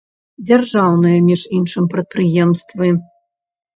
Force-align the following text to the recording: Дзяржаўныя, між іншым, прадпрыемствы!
Дзяржаўныя, 0.47 1.17
між 1.27 1.41
іншым, 1.59 1.83
прадпрыемствы! 1.93 2.87